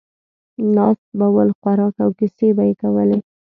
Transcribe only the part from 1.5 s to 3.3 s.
خوراک او کیسې به یې کولې.